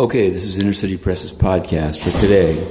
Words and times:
Okay, 0.00 0.30
this 0.30 0.44
is 0.44 0.60
Inner 0.60 0.74
City 0.74 0.96
Press's 0.96 1.32
podcast 1.32 1.98
for 1.98 2.16
today, 2.20 2.64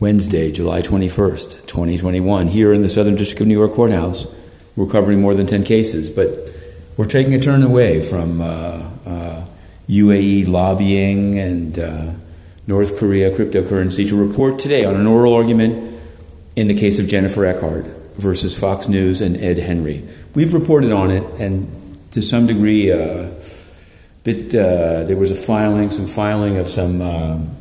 Wednesday, 0.00 0.50
July 0.50 0.82
21st, 0.82 1.64
2021. 1.68 2.48
Here 2.48 2.72
in 2.72 2.82
the 2.82 2.88
Southern 2.88 3.14
District 3.14 3.42
of 3.42 3.46
New 3.46 3.56
York 3.56 3.70
Courthouse, 3.70 4.26
we're 4.74 4.90
covering 4.90 5.20
more 5.20 5.32
than 5.32 5.46
10 5.46 5.62
cases, 5.62 6.10
but 6.10 6.28
we're 6.96 7.06
taking 7.06 7.34
a 7.34 7.38
turn 7.38 7.62
away 7.62 8.00
from 8.00 8.40
uh, 8.40 8.82
uh, 9.06 9.44
UAE 9.88 10.48
lobbying 10.48 11.38
and 11.38 11.78
uh, 11.78 12.10
North 12.66 12.98
Korea 12.98 13.30
cryptocurrency 13.30 14.08
to 14.08 14.16
report 14.16 14.58
today 14.58 14.84
on 14.84 14.96
an 14.96 15.06
oral 15.06 15.32
argument 15.32 16.00
in 16.56 16.66
the 16.66 16.74
case 16.74 16.98
of 16.98 17.06
Jennifer 17.06 17.46
Eckhart 17.46 17.84
versus 18.16 18.58
Fox 18.58 18.88
News 18.88 19.20
and 19.20 19.36
Ed 19.36 19.58
Henry. 19.58 20.04
We've 20.34 20.52
reported 20.52 20.90
on 20.90 21.12
it, 21.12 21.22
and 21.38 21.70
to 22.10 22.20
some 22.20 22.48
degree, 22.48 22.90
uh, 22.90 23.30
bit, 24.24 24.54
uh, 24.54 25.04
there 25.04 25.16
was 25.16 25.30
a 25.30 25.34
filing, 25.34 25.90
some 25.90 26.06
filing 26.06 26.56
of 26.58 26.68
some 26.68 27.02
um, 27.02 27.56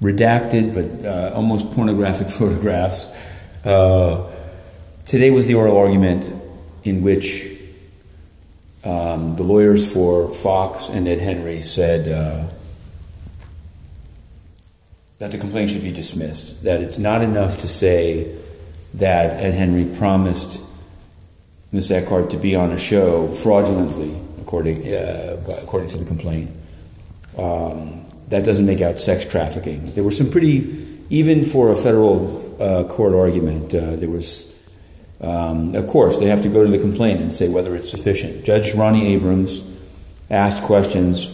redacted 0.00 0.74
but 0.74 1.06
uh, 1.06 1.34
almost 1.34 1.70
pornographic 1.72 2.28
photographs. 2.38 3.06
Uh, 3.64 4.30
today 5.04 5.30
was 5.30 5.46
the 5.46 5.54
oral 5.54 5.76
argument 5.76 6.24
in 6.84 7.02
which 7.02 7.46
um, 8.84 9.34
the 9.34 9.42
lawyers 9.42 9.92
for 9.92 10.32
Fox 10.32 10.88
and 10.88 11.08
Ed 11.08 11.18
Henry 11.18 11.60
said 11.60 12.08
uh, 12.08 12.46
that 15.18 15.32
the 15.32 15.38
complaint 15.38 15.70
should 15.70 15.82
be 15.82 15.92
dismissed, 15.92 16.62
that 16.62 16.82
it's 16.82 16.98
not 16.98 17.22
enough 17.22 17.58
to 17.58 17.68
say 17.68 18.36
that 18.94 19.34
Ed 19.34 19.54
Henry 19.54 19.84
promised 19.96 20.60
Ms. 21.72 21.90
Eckhart 21.90 22.30
to 22.30 22.36
be 22.36 22.54
on 22.54 22.70
a 22.70 22.78
show 22.78 23.28
fraudulently 23.34 24.14
according, 24.46 24.86
uh, 24.94 25.36
according 25.62 25.90
to 25.90 25.96
the 25.98 26.04
complaint. 26.04 26.50
Um, 27.36 28.06
that 28.28 28.44
doesn't 28.44 28.64
make 28.64 28.80
out 28.80 29.00
sex 29.00 29.24
trafficking. 29.24 29.84
There 29.94 30.04
were 30.04 30.12
some 30.12 30.30
pretty, 30.30 31.02
even 31.10 31.44
for 31.44 31.70
a 31.70 31.76
federal 31.76 32.62
uh, 32.62 32.84
court 32.84 33.12
argument, 33.12 33.74
uh, 33.74 33.96
there 33.96 34.08
was, 34.08 34.56
um, 35.20 35.74
of 35.74 35.88
course, 35.88 36.20
they 36.20 36.26
have 36.26 36.40
to 36.42 36.48
go 36.48 36.62
to 36.62 36.70
the 36.70 36.78
complaint 36.78 37.20
and 37.20 37.32
say 37.32 37.48
whether 37.48 37.74
it's 37.74 37.90
sufficient. 37.90 38.44
Judge 38.44 38.72
Ronnie 38.74 39.14
Abrams 39.14 39.62
asked 40.30 40.62
questions 40.62 41.32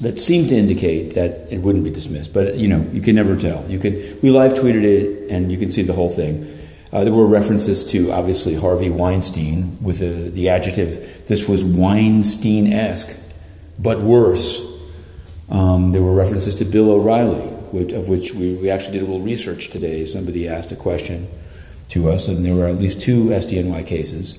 that 0.00 0.18
seemed 0.18 0.50
to 0.50 0.54
indicate 0.54 1.14
that 1.14 1.50
it 1.50 1.58
wouldn't 1.58 1.84
be 1.84 1.90
dismissed, 1.90 2.32
but 2.32 2.56
you 2.56 2.68
know, 2.68 2.86
you 2.92 3.00
can 3.00 3.16
never 3.16 3.36
tell. 3.36 3.64
You 3.68 3.78
could, 3.78 4.22
we 4.22 4.30
live 4.30 4.52
tweeted 4.52 4.84
it, 4.84 5.30
and 5.30 5.50
you 5.50 5.58
can 5.58 5.72
see 5.72 5.82
the 5.82 5.94
whole 5.94 6.10
thing. 6.10 6.57
Uh, 6.92 7.04
there 7.04 7.12
were 7.12 7.26
references 7.26 7.84
to 7.84 8.10
obviously 8.10 8.54
Harvey 8.54 8.88
Weinstein 8.88 9.76
with 9.82 9.98
the, 9.98 10.30
the 10.30 10.48
adjective, 10.48 11.26
this 11.26 11.46
was 11.46 11.62
Weinstein 11.62 12.72
esque, 12.72 13.18
but 13.78 14.00
worse. 14.00 14.64
Um, 15.50 15.92
there 15.92 16.02
were 16.02 16.14
references 16.14 16.54
to 16.56 16.64
Bill 16.64 16.90
O'Reilly, 16.90 17.46
which, 17.72 17.92
of 17.92 18.08
which 18.08 18.34
we, 18.34 18.54
we 18.54 18.70
actually 18.70 18.92
did 18.92 19.02
a 19.02 19.06
little 19.06 19.20
research 19.20 19.68
today. 19.68 20.04
Somebody 20.06 20.48
asked 20.48 20.72
a 20.72 20.76
question 20.76 21.28
to 21.90 22.10
us, 22.10 22.28
and 22.28 22.44
there 22.44 22.54
were 22.54 22.66
at 22.66 22.76
least 22.76 23.00
two 23.00 23.26
SDNY 23.26 23.86
cases. 23.86 24.38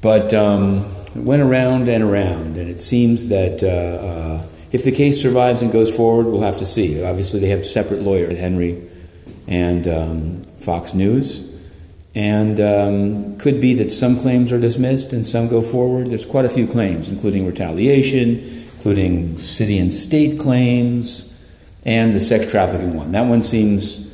But 0.00 0.32
um, 0.34 0.94
it 1.14 1.22
went 1.22 1.42
around 1.42 1.88
and 1.88 2.02
around, 2.02 2.56
and 2.56 2.68
it 2.68 2.80
seems 2.80 3.28
that 3.28 3.62
uh, 3.62 3.66
uh, 3.66 4.46
if 4.70 4.84
the 4.84 4.92
case 4.92 5.20
survives 5.20 5.62
and 5.62 5.72
goes 5.72 5.94
forward, 5.94 6.26
we'll 6.26 6.42
have 6.42 6.58
to 6.58 6.66
see. 6.66 7.02
Obviously, 7.02 7.40
they 7.40 7.48
have 7.48 7.64
separate 7.64 8.02
lawyers, 8.02 8.38
Henry 8.38 8.82
and 9.48 9.86
um, 9.86 10.42
Fox 10.58 10.94
News. 10.94 11.55
And 12.16 12.58
um, 12.60 13.38
could 13.38 13.60
be 13.60 13.74
that 13.74 13.90
some 13.90 14.18
claims 14.18 14.50
are 14.50 14.58
dismissed 14.58 15.12
and 15.12 15.26
some 15.26 15.48
go 15.48 15.60
forward. 15.60 16.08
There's 16.08 16.24
quite 16.24 16.46
a 16.46 16.48
few 16.48 16.66
claims, 16.66 17.10
including 17.10 17.46
retaliation, 17.46 18.38
including 18.76 19.36
city 19.36 19.76
and 19.78 19.92
state 19.92 20.40
claims, 20.40 21.30
and 21.84 22.14
the 22.14 22.20
sex 22.20 22.50
trafficking 22.50 22.94
one. 22.94 23.12
That 23.12 23.28
one 23.28 23.42
seems. 23.42 24.06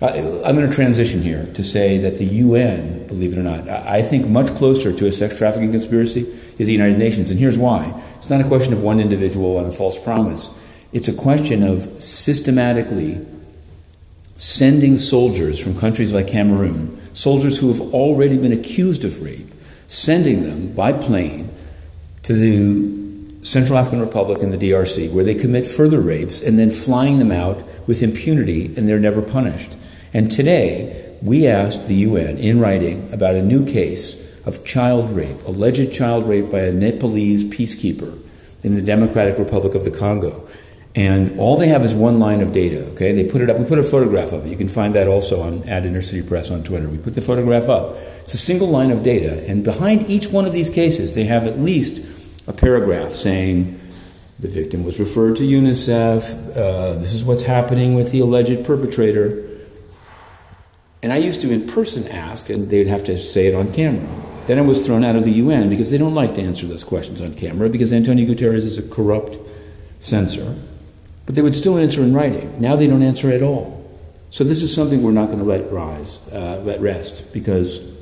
I'm 0.00 0.54
going 0.54 0.70
to 0.70 0.72
transition 0.72 1.22
here 1.22 1.46
to 1.54 1.64
say 1.64 1.98
that 1.98 2.18
the 2.18 2.24
UN, 2.24 3.08
believe 3.08 3.32
it 3.32 3.38
or 3.38 3.42
not, 3.42 3.68
I 3.68 4.02
think 4.02 4.28
much 4.28 4.46
closer 4.54 4.92
to 4.92 5.06
a 5.06 5.12
sex 5.12 5.36
trafficking 5.36 5.72
conspiracy 5.72 6.20
is 6.56 6.68
the 6.68 6.72
United 6.72 6.98
Nations. 6.98 7.32
And 7.32 7.40
here's 7.40 7.58
why 7.58 8.00
it's 8.16 8.30
not 8.30 8.40
a 8.40 8.44
question 8.44 8.72
of 8.72 8.80
one 8.80 9.00
individual 9.00 9.58
and 9.58 9.66
a 9.66 9.72
false 9.72 9.98
promise, 9.98 10.50
it's 10.92 11.08
a 11.08 11.12
question 11.12 11.64
of 11.64 12.00
systematically 12.00 13.26
sending 14.38 14.96
soldiers 14.96 15.60
from 15.60 15.78
countries 15.78 16.12
like 16.14 16.26
Cameroon 16.26 16.98
soldiers 17.18 17.58
who 17.58 17.72
have 17.72 17.80
already 17.92 18.38
been 18.38 18.52
accused 18.52 19.04
of 19.04 19.20
rape, 19.20 19.52
sending 19.88 20.44
them 20.44 20.72
by 20.72 20.92
plane 20.92 21.50
to 22.22 22.32
the 22.32 23.44
Central 23.44 23.76
African 23.76 24.00
Republic 24.00 24.40
and 24.40 24.52
the 24.52 24.70
DRC, 24.70 25.10
where 25.12 25.24
they 25.24 25.34
commit 25.34 25.66
further 25.66 26.00
rapes, 26.00 26.40
and 26.40 26.58
then 26.58 26.70
flying 26.70 27.18
them 27.18 27.32
out 27.32 27.64
with 27.88 28.02
impunity, 28.02 28.66
and 28.76 28.88
they're 28.88 29.00
never 29.00 29.20
punished. 29.20 29.76
And 30.14 30.30
today, 30.30 31.16
we 31.22 31.48
asked 31.48 31.88
the 31.88 31.96
UN 31.96 32.38
in 32.38 32.60
writing 32.60 33.12
about 33.12 33.34
a 33.34 33.42
new 33.42 33.66
case 33.66 34.24
of 34.46 34.64
child 34.64 35.10
rape, 35.10 35.44
alleged 35.44 35.92
child 35.92 36.28
rape 36.28 36.50
by 36.50 36.60
a 36.60 36.72
Nepalese 36.72 37.42
peacekeeper 37.42 38.16
in 38.62 38.76
the 38.76 38.82
Democratic 38.82 39.38
Republic 39.38 39.74
of 39.74 39.82
the 39.82 39.90
Congo. 39.90 40.48
And 40.94 41.38
all 41.38 41.56
they 41.56 41.68
have 41.68 41.84
is 41.84 41.94
one 41.94 42.18
line 42.18 42.40
of 42.40 42.52
data. 42.52 42.84
Okay, 42.92 43.12
they 43.12 43.24
put 43.24 43.40
it 43.40 43.50
up. 43.50 43.58
We 43.58 43.64
put 43.66 43.78
a 43.78 43.82
photograph 43.82 44.32
of 44.32 44.46
it. 44.46 44.48
You 44.48 44.56
can 44.56 44.68
find 44.68 44.94
that 44.94 45.06
also 45.06 45.42
on 45.42 45.62
at 45.68 45.84
Inner 45.84 46.02
City 46.02 46.26
Press 46.26 46.50
on 46.50 46.64
Twitter. 46.64 46.88
We 46.88 46.98
put 46.98 47.14
the 47.14 47.20
photograph 47.20 47.68
up. 47.68 47.92
It's 48.22 48.34
a 48.34 48.38
single 48.38 48.68
line 48.68 48.90
of 48.90 49.02
data, 49.02 49.46
and 49.48 49.62
behind 49.62 50.08
each 50.10 50.28
one 50.28 50.46
of 50.46 50.52
these 50.52 50.70
cases, 50.70 51.14
they 51.14 51.24
have 51.24 51.46
at 51.46 51.58
least 51.58 52.04
a 52.46 52.52
paragraph 52.52 53.12
saying 53.12 53.78
the 54.38 54.48
victim 54.48 54.84
was 54.84 54.98
referred 54.98 55.36
to 55.36 55.42
UNICEF. 55.42 56.56
Uh, 56.56 56.94
this 56.94 57.12
is 57.12 57.24
what's 57.24 57.42
happening 57.42 57.94
with 57.94 58.10
the 58.10 58.20
alleged 58.20 58.64
perpetrator. 58.64 59.44
And 61.02 61.12
I 61.12 61.16
used 61.16 61.40
to 61.42 61.52
in 61.52 61.66
person 61.66 62.08
ask, 62.08 62.48
and 62.48 62.70
they'd 62.70 62.86
have 62.86 63.04
to 63.04 63.18
say 63.18 63.46
it 63.46 63.54
on 63.54 63.72
camera. 63.72 64.08
Then 64.46 64.58
I 64.58 64.62
was 64.62 64.84
thrown 64.86 65.04
out 65.04 65.14
of 65.14 65.24
the 65.24 65.32
UN 65.32 65.68
because 65.68 65.90
they 65.90 65.98
don't 65.98 66.14
like 66.14 66.34
to 66.36 66.40
answer 66.40 66.66
those 66.66 66.82
questions 66.82 67.20
on 67.20 67.34
camera 67.34 67.68
because 67.68 67.92
Antonio 67.92 68.26
Guterres 68.26 68.64
is 68.64 68.78
a 68.78 68.82
corrupt 68.82 69.36
censor. 70.00 70.56
But 71.28 71.34
they 71.34 71.42
would 71.42 71.54
still 71.54 71.76
answer 71.76 72.02
in 72.02 72.14
writing. 72.14 72.58
Now 72.58 72.74
they 72.74 72.86
don't 72.86 73.02
answer 73.02 73.30
at 73.30 73.42
all. 73.42 73.86
So 74.30 74.44
this 74.44 74.62
is 74.62 74.74
something 74.74 75.02
we're 75.02 75.12
not 75.12 75.26
going 75.26 75.40
to 75.40 75.44
let 75.44 75.70
rise, 75.70 76.26
uh, 76.32 76.62
let 76.64 76.80
rest, 76.80 77.34
because 77.34 77.94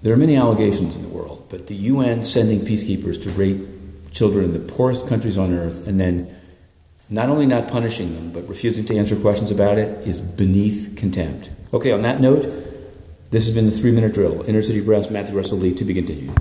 there 0.00 0.14
are 0.14 0.16
many 0.16 0.36
allegations 0.36 0.96
in 0.96 1.02
the 1.02 1.08
world. 1.10 1.46
But 1.50 1.66
the 1.66 1.74
UN 1.74 2.24
sending 2.24 2.60
peacekeepers 2.60 3.22
to 3.24 3.30
rape 3.32 3.60
children 4.10 4.46
in 4.46 4.52
the 4.54 4.58
poorest 4.58 5.06
countries 5.06 5.36
on 5.36 5.52
earth, 5.52 5.86
and 5.86 6.00
then 6.00 6.34
not 7.10 7.28
only 7.28 7.44
not 7.44 7.68
punishing 7.68 8.14
them, 8.14 8.32
but 8.32 8.48
refusing 8.48 8.86
to 8.86 8.96
answer 8.96 9.14
questions 9.14 9.50
about 9.50 9.76
it, 9.76 10.08
is 10.08 10.22
beneath 10.22 10.96
contempt. 10.96 11.50
Okay, 11.74 11.92
on 11.92 12.00
that 12.00 12.22
note, 12.22 12.44
this 13.32 13.44
has 13.44 13.54
been 13.54 13.66
the 13.66 13.76
three 13.76 13.90
minute 13.90 14.14
drill. 14.14 14.40
Inner 14.48 14.62
City 14.62 14.80
Press, 14.82 15.10
Matthew 15.10 15.36
Russell 15.36 15.58
Lee, 15.58 15.74
to 15.74 15.84
be 15.84 15.92
continued. 15.92 16.34